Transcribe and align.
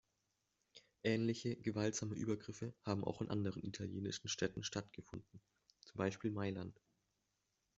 Ähnliche 1.03 1.57
gewaltsame 1.57 2.15
Übergriffe 2.15 2.73
haben 2.81 3.03
auch 3.03 3.21
in 3.21 3.29
anderen 3.29 3.63
italienischen 3.63 4.29
Städten 4.29 4.63
stattgefunden, 4.63 5.39
zum 5.85 5.97
Beispiel 5.99 6.31
Mailand. 6.31 6.81